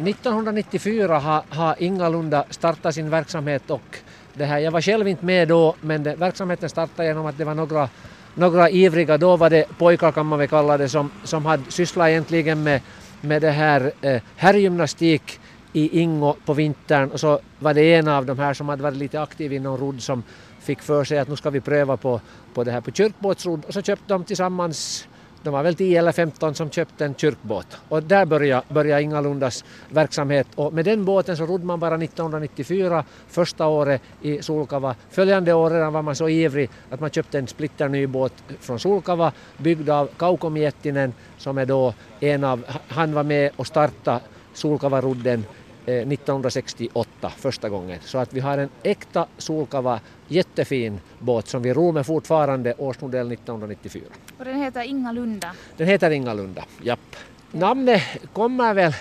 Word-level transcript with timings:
1994 0.00 1.18
har, 1.18 1.42
har 1.48 1.74
ingalunda 1.78 2.44
startat 2.50 2.94
sin 2.94 3.10
verksamhet 3.10 3.70
och 3.70 3.98
det 4.34 4.44
här, 4.44 4.58
jag 4.58 4.70
var 4.70 4.80
själv 4.80 5.08
inte 5.08 5.24
med 5.24 5.48
då 5.48 5.74
men 5.80 6.02
det, 6.02 6.14
verksamheten 6.14 6.68
startade 6.68 7.08
genom 7.08 7.26
att 7.26 7.38
det 7.38 7.44
var 7.44 7.54
några, 7.54 7.88
några 8.34 8.70
ivriga, 8.70 9.18
då 9.18 9.36
var 9.36 9.50
det 9.50 9.78
pojkar 9.78 10.12
kan 10.12 10.26
man 10.26 10.38
väl 10.38 10.48
kalla 10.48 10.76
det, 10.76 10.88
som, 10.88 11.10
som 11.24 11.46
hade 11.46 11.70
sysslat 11.70 12.08
egentligen 12.08 12.62
med, 12.62 12.80
med 13.20 13.42
det 13.42 13.50
här 13.50 13.92
eh, 14.00 14.22
herrgymnastik 14.36 15.40
i 15.72 16.00
Ingo 16.00 16.34
på 16.44 16.54
vintern. 16.54 17.10
Och 17.10 17.20
så 17.20 17.40
var 17.58 17.74
det 17.74 17.94
en 17.94 18.08
av 18.08 18.26
de 18.26 18.38
här 18.38 18.54
som 18.54 18.68
hade 18.68 18.82
varit 18.82 18.96
lite 18.96 19.22
aktiv 19.22 19.52
inom 19.52 19.76
rodd 19.76 20.02
som 20.02 20.22
fick 20.60 20.82
för 20.82 21.04
sig 21.04 21.18
att 21.18 21.28
nu 21.28 21.36
ska 21.36 21.50
vi 21.50 21.60
pröva 21.60 21.96
på, 21.96 22.20
på 22.54 22.64
det 22.64 22.70
här 22.70 22.80
på 22.80 22.90
kyrkbåtsrodd. 22.90 23.64
Och 23.64 23.74
så 23.74 23.82
köpte 23.82 24.04
de 24.06 24.24
tillsammans 24.24 25.08
de 25.44 25.52
var 25.52 25.62
väl 25.62 25.74
10 25.74 25.98
eller 25.98 26.12
15 26.12 26.54
som 26.54 26.70
köpte 26.70 27.04
en 27.04 27.14
kyrkbåt 27.14 27.76
och 27.88 28.02
där 28.02 28.24
började, 28.26 28.62
började 28.68 29.02
Ingalundas 29.02 29.64
verksamhet 29.88 30.46
och 30.54 30.72
med 30.72 30.84
den 30.84 31.04
båten 31.04 31.36
så 31.36 31.46
rodde 31.46 31.66
man 31.66 31.80
bara 31.80 31.94
1994 31.94 33.04
första 33.28 33.66
året 33.66 34.02
i 34.22 34.42
Solkava. 34.42 34.94
Följande 35.10 35.52
år 35.52 35.90
var 35.90 36.02
man 36.02 36.16
så 36.16 36.28
ivrig 36.28 36.70
att 36.90 37.00
man 37.00 37.10
köpte 37.10 37.38
en 37.38 37.46
splitterny 37.46 38.06
båt 38.06 38.32
från 38.60 38.78
Solkava 38.78 39.32
byggd 39.56 39.90
av 39.90 40.08
Kaukomiettinen 40.16 41.12
som 41.38 41.58
är 41.58 41.66
då 41.66 41.94
en 42.20 42.44
av, 42.44 42.64
han 42.88 43.14
var 43.14 43.22
med 43.22 43.50
och 43.56 43.66
startade 43.66 44.20
Solkavarodden 44.54 45.44
1968 45.86 47.30
första 47.36 47.68
gången. 47.68 47.98
Så 48.04 48.18
att 48.18 48.32
vi 48.32 48.40
har 48.40 48.58
en 48.58 48.68
äkta 48.82 49.26
Solkava 49.38 50.00
jättefin 50.28 51.00
båt 51.18 51.48
som 51.48 51.62
vi 51.62 51.72
ror 51.72 51.92
med 51.92 52.06
fortfarande, 52.06 52.74
årsmodell 52.78 53.32
1994. 53.32 54.02
Och 54.38 54.44
den 54.44 54.62
heter 54.62 54.82
Ingalunda? 54.82 55.52
Den 55.76 55.86
heter 55.86 56.10
Ingalunda, 56.10 56.64
japp. 56.82 57.16
Namnet 57.52 58.02
kommer 58.32 58.74
väl 58.74 58.94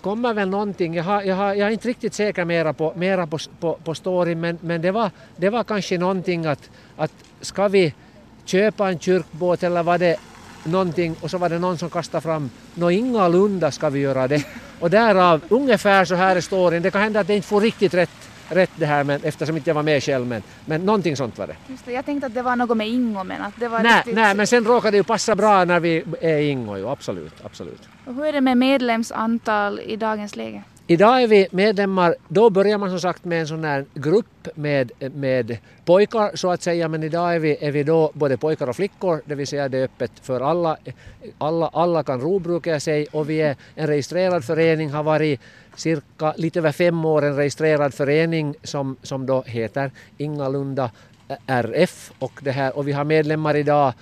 kommer 0.00 0.34
väl 0.34 0.48
någonting, 0.48 0.94
jag, 0.94 1.04
har, 1.04 1.22
jag, 1.22 1.36
har, 1.36 1.54
jag 1.54 1.68
är 1.68 1.72
inte 1.72 1.88
riktigt 1.88 2.14
säker 2.14 2.44
mera 2.44 2.72
på, 2.72 2.92
mera 2.96 3.26
på, 3.26 3.38
på, 3.60 3.78
på 3.84 3.94
storyn 3.94 4.40
men, 4.40 4.58
men 4.60 4.82
det, 4.82 4.90
var, 4.90 5.10
det 5.36 5.50
var 5.50 5.64
kanske 5.64 5.98
någonting 5.98 6.46
att, 6.46 6.70
att 6.96 7.12
ska 7.40 7.68
vi 7.68 7.94
köpa 8.44 8.88
en 8.88 8.98
kyrkbåt 8.98 9.62
eller 9.62 9.82
var 9.82 9.98
det 9.98 10.16
någonting 10.66 11.16
och 11.20 11.30
så 11.30 11.38
var 11.38 11.48
det 11.48 11.58
någon 11.58 11.78
som 11.78 11.90
kastade 11.90 12.22
fram 12.22 12.50
nå 12.74 12.90
ingalunda 12.90 13.70
ska 13.70 13.90
vi 13.90 14.00
göra 14.00 14.28
det. 14.28 14.46
Och 14.80 14.90
därav 14.90 15.40
ungefär 15.48 16.04
så 16.04 16.14
här 16.14 16.36
är 16.36 16.40
storyn. 16.40 16.82
Det 16.82 16.90
kan 16.90 17.02
hända 17.02 17.20
att 17.20 17.26
det 17.26 17.36
inte 17.36 17.48
får 17.48 17.60
riktigt 17.60 17.94
rätt, 17.94 18.10
rätt 18.48 18.70
det 18.76 18.86
här 18.86 19.04
men, 19.04 19.20
eftersom 19.24 19.56
inte 19.56 19.70
jag 19.70 19.74
var 19.74 19.82
med 19.82 20.02
själv 20.02 20.26
men, 20.26 20.42
men 20.64 20.86
någonting 20.86 21.16
sånt 21.16 21.38
var 21.38 21.46
det. 21.46 21.56
Just 21.68 21.84
det. 21.84 21.92
Jag 21.92 22.04
tänkte 22.04 22.26
att 22.26 22.34
det 22.34 22.42
var 22.42 22.56
något 22.56 22.76
med 22.76 22.88
Ingo 22.88 23.24
men 23.24 23.42
att 23.42 23.54
det 23.56 23.68
var 23.68 23.82
nej, 23.82 23.96
riktigt... 23.96 24.14
nej 24.14 24.34
men 24.34 24.46
sen 24.46 24.64
råkade 24.64 24.90
det 24.90 24.96
ju 24.96 25.04
passa 25.04 25.34
bra 25.34 25.64
när 25.64 25.80
vi 25.80 26.04
är 26.20 26.38
Ingo 26.38 26.76
ju, 26.76 26.88
absolut, 26.88 27.34
absolut. 27.44 27.88
Och 28.04 28.14
hur 28.14 28.24
är 28.24 28.32
det 28.32 28.40
med 28.40 28.58
medlemsantal 28.58 29.80
i 29.80 29.96
dagens 29.96 30.36
läge? 30.36 30.62
Idag 30.88 31.22
är 31.22 31.26
vi 31.26 31.48
medlemmar, 31.50 32.14
då 32.28 32.50
börjar 32.50 32.78
man 32.78 32.90
som 32.90 33.00
sagt 33.00 33.24
med 33.24 33.40
en 33.40 33.46
sån 33.46 33.64
här 33.64 33.84
grupp 33.94 34.48
med, 34.54 34.92
med 35.14 35.58
pojkar 35.84 36.36
så 36.36 36.50
att 36.50 36.62
säga, 36.62 36.88
men 36.88 37.02
idag 37.02 37.34
är 37.34 37.38
vi, 37.38 37.56
är 37.60 37.72
vi 37.72 37.82
då 37.82 38.10
både 38.14 38.36
pojkar 38.36 38.68
och 38.68 38.76
flickor, 38.76 39.22
det 39.24 39.34
vill 39.34 39.46
säga 39.46 39.68
det 39.68 39.78
är 39.78 39.84
öppet 39.84 40.12
för 40.22 40.40
alla. 40.40 40.76
Alla, 41.38 41.68
alla 41.68 42.02
kan 42.02 42.20
ro 42.20 42.38
brukar 42.38 42.72
jag 42.72 42.82
säga 42.82 43.06
och 43.12 43.30
vi 43.30 43.42
är 43.42 43.56
en 43.74 43.86
registrerad 43.86 44.44
förening, 44.44 44.90
har 44.90 45.02
varit 45.02 45.40
cirka 45.76 46.34
lite 46.36 46.58
över 46.58 46.72
fem 46.72 47.04
år 47.04 47.24
en 47.24 47.36
registrerad 47.36 47.94
förening 47.94 48.54
som, 48.62 48.96
som 49.02 49.26
då 49.26 49.42
heter 49.42 49.90
Ingalunda 50.18 50.90
RF 51.46 52.12
och, 52.18 52.40
det 52.42 52.52
här, 52.52 52.76
och 52.76 52.88
vi 52.88 52.92
har 52.92 53.04
medlemmar 53.04 53.56
idag, 53.56 53.92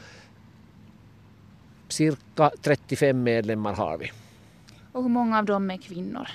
cirka 1.89 2.51
35 2.63 3.23
medlemmar 3.23 3.75
har 3.75 3.99
vi. 3.99 4.11
Och 4.93 5.03
hur 5.03 5.11
många 5.11 5.39
av 5.39 5.45
dem 5.45 5.71
är 5.71 5.77
kvinnor? 5.77 6.29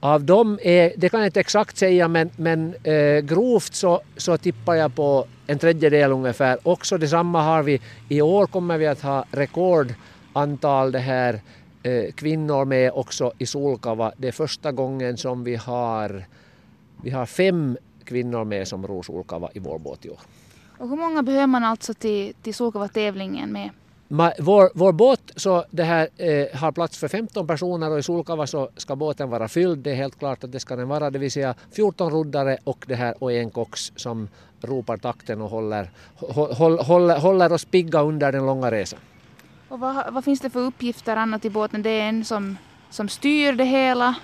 Av 0.00 0.24
dem 0.24 0.58
är, 0.62 0.92
det 0.96 1.08
kan 1.08 1.20
jag 1.20 1.26
inte 1.28 1.40
exakt 1.40 1.76
säga, 1.76 2.08
men, 2.08 2.30
men 2.36 2.74
eh, 2.82 3.20
grovt 3.20 3.74
så, 3.74 4.00
så 4.16 4.38
tippar 4.38 4.74
jag 4.74 4.94
på 4.94 5.26
en 5.46 5.58
tredjedel 5.58 6.12
ungefär. 6.12 6.58
Också 6.62 6.98
detsamma 6.98 7.42
har 7.42 7.62
vi, 7.62 7.80
i 8.08 8.20
år 8.20 8.46
kommer 8.46 8.78
vi 8.78 8.86
att 8.86 9.02
ha 9.02 9.24
rekordantal 9.30 10.92
det 10.92 10.98
här 10.98 11.40
eh, 11.82 12.12
kvinnor 12.12 12.64
med 12.64 12.92
också 12.92 13.32
i 13.38 13.46
Solkava. 13.46 14.12
Det 14.16 14.28
är 14.28 14.32
första 14.32 14.72
gången 14.72 15.16
som 15.16 15.44
vi 15.44 15.56
har, 15.56 16.24
vi 17.02 17.10
har 17.10 17.26
fem 17.26 17.76
kvinnor 18.04 18.44
med 18.44 18.68
som 18.68 18.86
ror 18.86 19.02
Solkava 19.02 19.50
i 19.54 19.58
vår 19.58 19.78
båt 19.78 20.04
i 20.04 20.10
år. 20.10 20.20
Och 20.78 20.88
hur 20.88 20.96
många 20.96 21.22
behöver 21.22 21.46
man 21.46 21.64
alltså 21.64 21.94
till, 21.94 22.34
till 22.42 22.54
Solkava-tävlingen 22.54 23.52
med? 23.52 23.70
Vår, 24.08 24.70
vår 24.74 24.92
båt 24.92 25.32
så 25.36 25.64
det 25.70 25.84
här, 25.84 26.08
eh, 26.16 26.58
har 26.58 26.72
plats 26.72 26.98
för 26.98 27.08
15 27.08 27.46
personer 27.46 27.90
och 27.90 27.98
i 27.98 28.02
Solkava 28.02 28.46
så 28.46 28.70
ska 28.76 28.96
båten 28.96 29.30
vara 29.30 29.48
fylld. 29.48 29.78
Det 29.78 29.90
är 29.90 29.94
helt 29.94 30.18
klart 30.18 30.44
att 30.44 30.52
det 30.52 30.60
ska 30.60 30.76
den 30.76 30.88
vara. 30.88 31.10
Det 31.10 31.18
vill 31.18 31.32
säga 31.32 31.54
14 31.72 32.10
roddare 32.10 32.58
och, 32.64 32.84
det 32.88 32.94
här, 32.94 33.14
och 33.18 33.32
en 33.32 33.50
kox 33.50 33.92
som 33.96 34.28
ropar 34.60 34.96
takten 34.96 35.40
och 35.40 35.50
håller, 35.50 35.90
håll, 36.54 36.78
håll, 36.78 37.10
håller 37.10 37.52
oss 37.52 37.64
pigga 37.64 38.02
under 38.02 38.32
den 38.32 38.46
långa 38.46 38.70
resan. 38.70 38.98
Och 39.68 39.80
vad, 39.80 40.12
vad 40.12 40.24
finns 40.24 40.40
det 40.40 40.50
för 40.50 40.60
uppgifter 40.60 41.16
annat 41.16 41.44
i 41.44 41.50
båten? 41.50 41.82
Det 41.82 41.90
är 41.90 42.08
en 42.08 42.24
som, 42.24 42.56
som 42.90 43.08
styr 43.08 43.52
det 43.52 43.64
hela? 43.64 44.14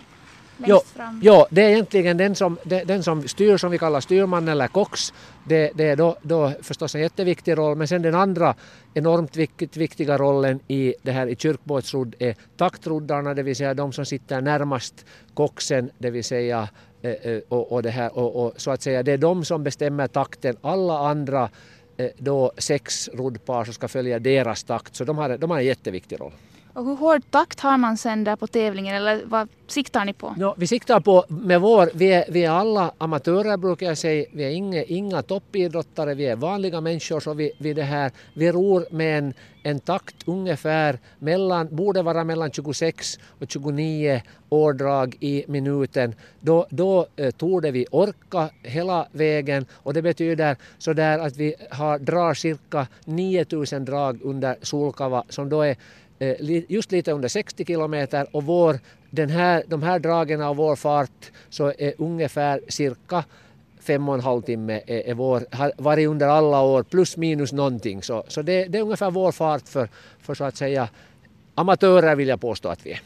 Jo, 0.59 0.81
jo, 1.23 1.47
det 1.51 1.63
är 1.63 1.69
egentligen 1.69 2.17
den 2.17 2.35
som, 2.35 2.59
den 2.65 3.03
som 3.03 3.29
styr 3.29 3.57
som 3.57 3.71
vi 3.71 3.79
kallar 3.79 4.01
styrman 4.01 4.49
eller 4.49 4.69
kox. 4.69 5.13
Det, 5.45 5.71
det 5.75 5.85
är 5.85 5.97
då, 5.97 6.17
då 6.23 6.53
förstås 6.63 6.95
en 6.95 7.01
jätteviktig 7.01 7.59
roll 7.59 7.77
men 7.77 7.89
sen 7.89 8.03
den 8.03 8.15
andra 8.15 8.55
enormt 8.95 9.37
viktigt, 9.37 9.77
viktiga 9.77 10.19
rollen 10.19 10.61
i 10.69 10.95
det 11.03 11.13
här 11.13 11.27
i 11.27 11.37
kyrkbåtsrodd 11.37 12.15
är 12.19 12.37
taktroddarna, 12.57 13.35
det 13.35 13.43
vill 13.43 13.57
säga 13.57 13.75
de 13.75 13.93
som 13.93 14.07
sitter 14.07 14.41
närmast 14.41 15.07
koxen, 15.35 15.91
det 15.99 16.11
vill 16.11 16.25
säga 16.25 16.69
eh, 17.03 17.11
eh, 17.11 17.41
och, 17.49 17.73
och, 17.73 17.83
det 17.83 17.91
här, 17.91 18.19
och, 18.19 18.47
och 18.47 18.53
så 18.57 18.71
att 18.71 18.83
säga 18.83 19.03
det 19.03 19.13
är 19.13 19.19
de 19.19 19.45
som 19.45 19.65
bestämmer 19.65 20.07
takten. 20.07 20.57
Alla 20.61 20.99
andra 20.99 21.51
eh, 21.97 22.11
då 22.19 22.53
sex 22.59 23.09
roddpar 23.13 23.65
som 23.65 23.75
ska 23.75 23.89
följa 23.89 24.19
deras 24.19 24.65
takt 24.65 24.97
så 24.97 25.05
de 25.05 25.19
har, 25.19 25.39
de 25.39 25.51
har 25.51 25.59
en 25.59 25.67
jätteviktig 25.67 26.21
roll. 26.21 26.33
Och 26.75 26.85
hur 26.85 26.97
hård 26.97 27.23
takt 27.31 27.61
har 27.61 27.79
man 27.79 27.97
sen 27.97 28.25
där 28.25 28.37
på 28.37 28.47
tävlingen 28.47 28.97
eller 28.97 29.23
vad 29.25 29.49
siktar 29.67 30.05
ni 30.05 30.13
på? 30.13 30.35
No, 30.37 30.55
vi 30.57 30.67
siktar 30.67 31.01
på 31.01 31.25
med 31.29 31.61
vår, 31.61 31.91
vi 31.95 32.13
är, 32.13 32.25
vi 32.29 32.45
är 32.45 32.51
alla 32.51 32.93
amatörer 32.99 33.57
brukar 33.57 33.87
jag 33.87 33.99
säga, 33.99 34.27
vi 34.33 34.45
är 34.45 34.51
inga, 34.51 34.83
inga 34.83 35.23
toppidrottare, 35.23 36.15
vi 36.15 36.27
är 36.27 36.37
vanliga 36.37 36.81
människor 36.81 37.21
så 37.21 37.35
vi, 37.35 37.53
vi, 37.59 37.73
det 37.73 37.83
här, 37.83 38.13
vi 38.35 38.53
ror 38.53 38.87
med 38.91 39.19
en, 39.19 39.35
en 39.63 39.81
takt 39.81 40.15
ungefär 40.27 40.99
mellan, 41.19 41.77
borde 41.77 42.03
vara 42.03 42.25
mellan 42.25 42.51
26 42.51 43.19
och 43.41 43.51
29 43.51 44.23
årdrag 44.49 45.17
i 45.21 45.45
minuten. 45.49 46.15
Då, 46.41 46.67
då 46.71 47.07
eh, 47.17 47.31
torde 47.31 47.71
vi 47.71 47.87
orka 47.91 48.51
hela 48.63 49.07
vägen 49.13 49.67
och 49.73 49.95
det 49.95 50.03
betyder 50.03 50.57
så 50.79 50.93
där 50.93 51.19
att 51.19 51.37
vi 51.37 51.55
har, 51.71 51.99
drar 51.99 52.35
cirka 52.35 52.87
9000 53.05 53.85
drag 53.85 54.19
under 54.23 54.57
Solkava 54.63 55.25
som 55.29 55.49
då 55.49 55.63
är 55.63 55.77
Eh, 56.19 56.63
just 56.69 56.93
lite 56.93 57.13
under 57.13 57.29
60 57.29 57.65
kilometer 57.65 58.27
och 58.33 58.45
vår, 58.45 58.79
den 59.11 59.31
här, 59.31 59.65
de 59.67 59.83
här 59.83 59.99
dragen 59.99 60.43
av 60.43 60.57
vår 60.57 60.77
fart 60.77 61.31
så 61.49 61.73
är 61.79 61.95
ungefär 61.99 62.61
cirka 62.69 63.25
fem 63.81 64.09
och 64.09 64.15
en 64.15 64.21
halv 64.21 64.43
timme 64.43 64.81
är, 64.87 65.09
är 65.09 65.15
vår, 65.15 65.47
har 65.51 65.73
varit 65.77 66.09
under 66.09 66.29
alla 66.29 66.61
år 66.61 66.83
plus 66.83 67.17
minus 67.17 67.53
någonting. 67.53 68.03
Så, 68.03 68.25
så 68.29 68.43
det, 68.43 68.65
det 68.65 68.79
är 68.79 68.83
ungefär 68.83 69.11
vår 69.11 69.33
fart 69.33 69.69
för, 69.69 69.89
för 70.21 70.35
så 70.35 70.45
att 70.45 70.57
säga 70.57 70.89
amatörer 71.55 72.17
vill 72.17 72.29
jag 72.29 72.41
påstå 72.41 72.69
att 72.69 72.87
vi 72.87 72.93
är. 72.93 73.01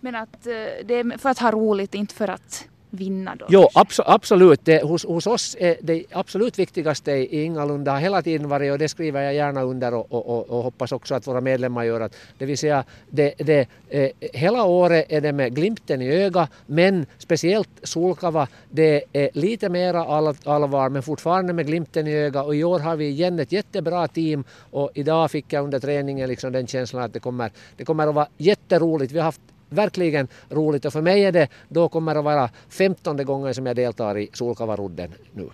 Men 0.00 0.14
att 0.14 0.46
eh, 0.46 0.52
det 0.84 0.94
är 0.94 1.18
för 1.18 1.30
att 1.30 1.38
ha 1.38 1.50
roligt, 1.50 1.94
inte 1.94 2.14
för 2.14 2.28
att 2.28 2.68
vinna 2.90 3.34
då? 3.34 3.46
Jo, 3.48 3.68
abso 3.74 4.02
absolut. 4.06 4.64
Det, 4.64 4.82
hos, 4.82 5.04
hos 5.04 5.26
oss 5.26 5.56
är 5.58 5.76
det 5.80 6.04
absolut 6.12 6.58
viktigaste 6.58 7.12
är 7.12 7.34
Ingalunda 7.34 7.92
har 7.92 8.00
hela 8.00 8.22
tiden 8.22 8.48
varit, 8.48 8.72
och 8.72 8.78
det 8.78 8.88
skriver 8.88 9.22
jag 9.22 9.34
gärna 9.34 9.62
under 9.62 9.94
och, 9.94 10.12
och, 10.12 10.26
och, 10.26 10.50
och 10.50 10.62
hoppas 10.62 10.92
också 10.92 11.14
att 11.14 11.26
våra 11.26 11.40
medlemmar 11.40 11.84
gör, 11.84 12.00
att 12.00 12.16
det 12.38 12.46
vill 12.46 12.58
säga 12.58 12.84
det, 13.10 13.34
det, 13.38 13.68
eh, 13.88 14.10
hela 14.32 14.64
året 14.64 15.06
är 15.08 15.20
det 15.20 15.32
med 15.32 15.54
glimten 15.54 16.02
i 16.02 16.08
ögat 16.08 16.50
men 16.66 17.06
speciellt 17.18 17.68
Solkava, 17.82 18.48
det 18.70 19.04
är 19.12 19.30
lite 19.32 19.68
mera 19.68 20.04
all, 20.04 20.34
allvar, 20.44 20.88
men 20.88 21.02
fortfarande 21.02 21.52
med 21.52 21.66
glimten 21.66 22.06
i 22.06 22.14
ögat 22.14 22.46
och 22.46 22.56
i 22.56 22.64
år 22.64 22.78
har 22.78 22.96
vi 22.96 23.08
igen 23.08 23.38
ett 23.38 23.52
jättebra 23.52 24.08
team 24.08 24.44
och 24.70 24.90
idag 24.94 25.30
fick 25.30 25.52
jag 25.52 25.64
under 25.64 25.80
träningen 25.80 26.28
liksom 26.28 26.52
den 26.52 26.66
känslan 26.66 27.02
att 27.02 27.12
det 27.12 27.20
kommer, 27.20 27.50
det 27.76 27.84
kommer 27.84 28.06
att 28.06 28.14
vara 28.14 28.28
jätteroligt. 28.36 29.12
Vi 29.12 29.18
har 29.18 29.24
haft 29.24 29.40
verkligen 29.68 30.28
roligt 30.48 30.84
och 30.84 30.92
för 30.92 31.02
mig 31.02 31.24
är 31.24 31.32
det, 31.32 31.48
då 31.68 31.88
kommer 31.88 32.14
det 32.14 32.18
att 32.20 32.24
vara 32.24 32.50
femtonde 32.68 33.24
gången 33.24 33.54
som 33.54 33.66
jag 33.66 33.76
deltar 33.76 34.18
i 34.18 34.30
Solkavarudden. 34.32 35.14
nu. 35.32 35.48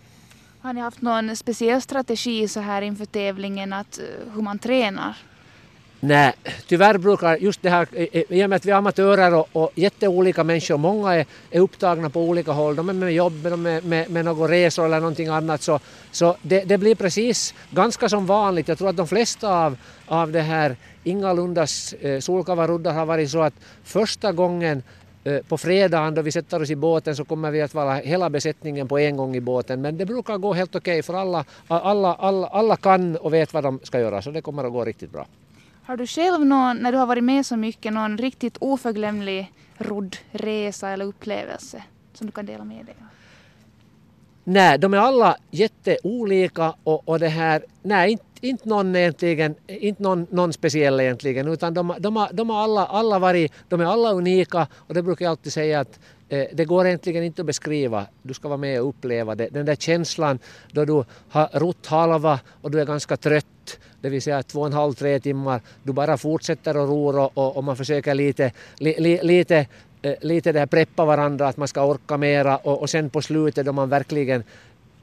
Har 0.60 0.72
ni 0.72 0.80
haft 0.80 1.02
någon 1.02 1.36
speciell 1.36 1.82
strategi 1.82 2.48
så 2.48 2.60
här 2.60 2.82
inför 2.82 3.04
tävlingen 3.04 3.72
att 3.72 3.98
eh, 3.98 4.32
hur 4.34 4.42
man 4.42 4.58
tränar? 4.58 5.16
Nej, 6.06 6.32
tyvärr 6.66 6.98
brukar 6.98 7.36
just 7.36 7.62
det 7.62 7.70
här, 7.70 7.88
i 8.32 8.44
och 8.44 8.50
med 8.50 8.56
att 8.56 8.64
vi 8.64 8.70
är 8.70 8.74
amatörer 8.74 9.34
och, 9.34 9.48
och 9.52 9.70
jätteolika 9.74 10.44
människor, 10.44 10.76
många 10.76 11.14
är, 11.14 11.26
är 11.50 11.60
upptagna 11.60 12.10
på 12.10 12.20
olika 12.20 12.52
håll, 12.52 12.76
de 12.76 12.88
är 12.88 12.92
med 12.92 13.12
jobb, 13.12 13.32
de 13.42 13.66
är 13.66 13.80
med, 13.80 14.10
med 14.10 14.24
några 14.24 14.48
resor 14.48 14.84
eller 14.84 15.00
någonting 15.00 15.28
annat, 15.28 15.62
så, 15.62 15.80
så 16.10 16.36
det, 16.42 16.64
det, 16.64 16.78
blir 16.78 16.94
precis 16.94 17.54
ganska 17.70 18.08
som 18.08 18.26
vanligt. 18.26 18.68
Jag 18.68 18.78
tror 18.78 18.88
att 18.88 18.96
de 18.96 19.08
flesta 19.08 19.64
av, 19.64 19.76
av 20.06 20.32
det 20.32 20.40
här 20.40 20.76
Ingalundas 21.04 21.92
eh, 21.92 22.20
Solkavaruddar 22.20 22.92
har 22.92 23.06
varit 23.06 23.30
så 23.30 23.42
att 23.42 23.54
första 23.84 24.32
gången 24.32 24.82
Eh, 25.26 25.40
på 25.48 25.58
fredagen 25.58 26.14
då 26.14 26.22
vi 26.22 26.32
sätter 26.32 26.62
oss 26.62 26.70
i 26.70 26.76
båten 26.76 27.16
så 27.16 27.24
kommer 27.24 27.50
vi 27.50 27.62
att 27.62 27.74
vara 27.74 27.94
hela 27.94 28.30
besättningen 28.30 28.88
på 28.88 28.98
en 28.98 29.16
gång 29.16 29.36
i 29.36 29.40
båten 29.40 29.80
men 29.80 29.96
det 29.98 30.06
brukar 30.06 30.38
gå 30.38 30.52
helt 30.52 30.76
okej 30.76 30.92
okay 30.92 31.02
för 31.02 31.14
alla, 31.14 31.44
alla, 31.66 32.14
alla, 32.14 32.46
alla 32.46 32.76
kan 32.76 33.16
och 33.16 33.34
vet 33.34 33.54
vad 33.54 33.62
de 33.62 33.80
ska 33.82 34.00
göra 34.00 34.22
så 34.22 34.30
det 34.30 34.42
kommer 34.42 34.64
att 34.64 34.72
gå 34.72 34.84
riktigt 34.84 35.12
bra. 35.12 35.26
Har 35.86 35.96
du 35.96 36.06
själv 36.06 36.46
någon, 36.46 36.76
när 36.76 36.92
du 36.92 36.98
har 36.98 37.06
varit 37.06 37.24
med 37.24 37.46
så 37.46 37.56
mycket, 37.56 37.92
någon 37.92 38.18
riktigt 38.18 38.56
oförglömlig 38.60 39.52
roddresa 39.78 40.88
eller 40.88 41.04
upplevelse 41.04 41.82
som 42.14 42.26
du 42.26 42.32
kan 42.32 42.46
dela 42.46 42.64
med 42.64 42.86
dig 42.86 42.94
av? 43.00 43.06
Nej, 44.44 44.78
de 44.78 44.94
är 44.94 44.98
alla 44.98 45.36
jätteolika 45.50 46.74
och, 46.84 47.08
och 47.08 47.18
det 47.18 47.28
här, 47.28 47.64
nej 47.82 48.10
inte, 48.10 48.24
inte 48.40 48.68
någon 48.68 48.96
egentligen, 48.96 49.54
inte 49.66 50.02
någon, 50.02 50.26
någon 50.30 50.52
speciell 50.52 51.00
egentligen 51.00 51.48
utan 51.48 51.74
de, 51.74 51.94
de, 51.98 52.28
de 52.32 52.50
har 52.50 52.62
alla, 52.62 52.86
alla 52.86 53.18
varit, 53.18 53.52
de 53.68 53.80
är 53.80 53.84
alla 53.84 54.12
unika 54.12 54.66
och 54.74 54.94
det 54.94 55.02
brukar 55.02 55.24
jag 55.24 55.30
alltid 55.30 55.52
säga 55.52 55.80
att 55.80 55.98
Eh, 56.28 56.46
det 56.52 56.64
går 56.64 56.86
egentligen 56.86 57.24
inte 57.24 57.42
att 57.42 57.46
beskriva, 57.46 58.06
du 58.22 58.34
ska 58.34 58.48
vara 58.48 58.58
med 58.58 58.80
och 58.80 58.88
uppleva 58.88 59.34
det. 59.34 59.48
Den 59.48 59.66
där 59.66 59.76
känslan 59.76 60.38
då 60.72 60.84
du 60.84 61.04
har 61.28 61.58
rott 61.58 61.86
halva 61.86 62.40
och 62.60 62.70
du 62.70 62.80
är 62.80 62.86
ganska 62.86 63.16
trött, 63.16 63.78
det 64.00 64.08
vill 64.08 64.22
säga 64.22 64.42
två 64.42 64.60
och 64.60 64.66
en 64.66 64.72
halv, 64.72 64.92
tre 64.92 65.20
timmar, 65.20 65.60
du 65.82 65.92
bara 65.92 66.16
fortsätter 66.16 66.70
att 66.70 66.88
ro 66.88 67.28
och, 67.34 67.56
och 67.56 67.64
man 67.64 67.76
försöker 67.76 68.14
lite, 68.14 68.52
li, 68.78 69.20
lite 69.22 69.66
Eh, 70.04 70.14
lite 70.20 70.52
det 70.52 70.58
här 70.58 70.66
preppa 70.66 71.04
varandra, 71.04 71.48
att 71.48 71.56
man 71.56 71.68
ska 71.68 71.84
orka 71.84 72.16
mera 72.16 72.56
och, 72.56 72.80
och 72.80 72.90
sen 72.90 73.10
på 73.10 73.22
slutet 73.22 73.66
då 73.66 73.72
man 73.72 73.88
verkligen 73.88 74.44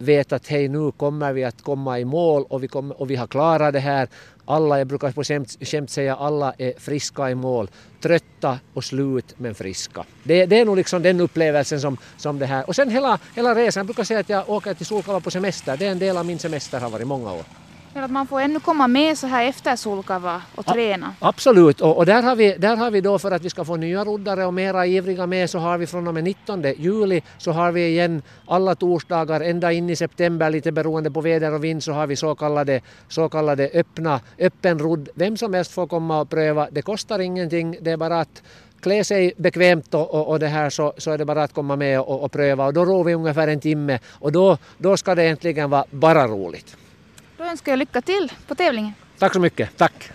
vet 0.02 0.34
att 0.34 0.48
hej 0.48 0.68
nu 0.68 0.92
kommer 0.92 1.34
vi 1.34 1.44
att 1.44 1.62
komma 1.62 2.00
i 2.00 2.06
mål 2.06 2.46
och 2.50 2.64
vi, 2.64 2.68
kommer, 2.68 3.02
och 3.02 3.10
vi 3.10 3.16
har 3.16 3.28
klarat 3.28 3.74
det 3.74 3.80
här. 3.80 4.08
Alla, 4.46 4.78
jag 4.78 4.88
brukar 4.88 5.12
på 5.12 5.24
skämt, 5.24 5.58
skämt 5.62 5.90
säga 5.90 6.16
alla 6.16 6.54
är 6.58 6.74
friska 6.80 7.30
i 7.30 7.36
mål. 7.36 7.70
Trötta 8.02 8.60
och 8.74 8.84
slut 8.84 9.36
men 9.38 9.56
friska. 9.56 10.06
Det, 10.24 10.46
det 10.46 10.60
är 10.60 10.66
nog 10.66 10.78
liksom 10.78 11.02
den 11.02 11.20
upplevelsen 11.20 11.82
som, 11.82 11.98
som 12.18 12.40
det 12.40 12.46
här. 12.46 12.68
Och 12.68 12.76
sen 12.76 12.90
hela, 12.90 13.20
hela 13.36 13.56
resan, 13.56 13.82
jag 13.82 13.86
brukar 13.86 14.04
säga 14.04 14.20
att 14.20 14.30
jag 14.30 14.50
åker 14.50 14.74
till 14.74 14.86
Solkalla 14.86 15.20
på 15.20 15.32
semester. 15.32 15.78
Det 15.78 15.86
är 15.86 15.92
en 15.92 16.00
del 16.00 16.18
av 16.18 16.26
min 16.26 16.40
semester 16.40 16.80
har 16.80 16.90
varit 16.90 17.08
många 17.08 17.34
år. 17.34 17.44
Men 17.94 18.04
att 18.04 18.12
man 18.12 18.28
får 18.28 18.42
ännu 18.42 18.60
komma 18.60 18.88
med 18.88 19.18
så 19.18 19.28
här 19.28 19.46
efter 19.46 19.76
Sulkava 19.76 20.42
och 20.56 20.66
träna. 20.66 21.16
Absolut, 21.20 21.82
och, 21.82 21.98
och, 21.98 22.06
där, 22.06 22.24
har 22.24 22.36
vi, 22.36 22.56
där 22.58 22.76
har 22.76 22.92
vi 22.92 23.02
då 23.02 23.20
för 23.20 23.32
att 23.32 23.42
vi 23.42 23.50
ska 23.50 23.66
få 23.66 23.76
nya 23.76 24.04
roddare 24.04 24.46
och 24.46 24.54
mera 24.54 24.86
ivriga 24.86 25.28
med 25.28 25.50
så 25.50 25.60
har 25.60 25.78
vi 25.78 25.88
från 25.88 26.08
och 26.08 26.14
med 26.14 26.24
19 26.24 26.64
juli 26.78 27.22
så 27.38 27.52
har 27.52 27.72
vi 27.72 27.88
igen 27.88 28.22
alla 28.48 28.76
torsdagar 28.76 29.42
ända 29.42 29.72
in 29.72 29.90
i 29.90 29.96
september 29.96 30.50
lite 30.50 30.72
beroende 30.72 31.12
på 31.12 31.22
väder 31.22 31.54
och 31.54 31.64
vind 31.64 31.84
så 31.84 31.92
har 31.92 32.08
vi 32.08 32.16
så 32.16 32.36
kallade, 32.36 32.82
så 33.08 33.30
kallade 33.30 33.70
öppna, 33.74 34.20
öppen 34.40 34.80
rodd. 34.80 35.10
Vem 35.14 35.38
som 35.38 35.54
helst 35.54 35.72
får 35.72 35.88
komma 35.88 36.22
och 36.22 36.30
pröva. 36.30 36.68
Det 36.72 36.82
kostar 36.82 37.20
ingenting, 37.20 37.78
det 37.82 37.92
är 37.92 37.98
bara 37.98 38.20
att 38.20 38.44
klä 38.82 39.04
sig 39.04 39.34
bekvämt 39.38 39.94
och, 39.94 40.14
och, 40.14 40.28
och, 40.28 40.40
det 40.40 40.48
här 40.48 40.70
så, 40.70 40.94
så 40.98 41.12
är 41.12 41.18
det 41.18 41.26
bara 41.26 41.44
att 41.44 41.54
komma 41.54 41.76
med 41.76 42.00
och, 42.00 42.24
och 42.24 42.32
pröva 42.32 42.66
och 42.66 42.74
då 42.74 42.86
rår 42.86 43.04
vi 43.04 43.14
ungefär 43.14 43.48
en 43.48 43.60
timme 43.60 44.00
och 44.20 44.32
då, 44.32 44.58
då 44.78 44.98
ska 44.98 45.16
det 45.16 45.24
egentligen 45.24 45.70
vara 45.70 45.86
bara 45.92 46.28
roligt. 46.28 46.78
Då 47.42 47.48
önskar 47.48 47.72
jag 47.72 47.80
lycka 47.80 48.02
till 48.02 48.32
på 48.48 48.56
tävlingen. 48.56 48.94
Tack 49.20 49.34
så 49.34 49.40
mycket. 49.40 49.78
Tack. 49.78 50.10